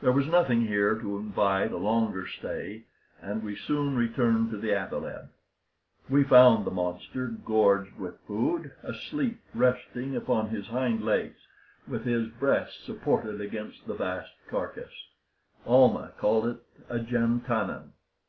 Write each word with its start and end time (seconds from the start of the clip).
There 0.00 0.10
was 0.10 0.26
nothing 0.26 0.62
here 0.66 0.96
to 0.96 1.18
invite 1.18 1.70
a 1.70 1.76
longer 1.76 2.26
stay, 2.26 2.82
and 3.22 3.44
we 3.44 3.54
soon 3.54 3.94
returned 3.94 4.50
to 4.50 4.56
the 4.56 4.72
athaleb. 4.74 5.28
We 6.10 6.24
found 6.24 6.64
the 6.66 6.72
monster, 6.72 7.28
gorged 7.28 7.94
with 7.96 8.18
food, 8.26 8.72
asleep, 8.82 9.38
resting 9.54 10.16
upon 10.16 10.48
his 10.48 10.66
hind 10.66 11.04
legs, 11.04 11.38
with 11.86 12.04
his 12.06 12.26
breast 12.26 12.84
supported 12.84 13.40
against 13.40 13.86
the 13.86 13.94
vast 13.94 14.32
carcass. 14.48 14.90
Almah 15.64 16.14
called 16.18 16.48
it 16.48 16.58
a 16.88 16.98
jantannin. 16.98 17.92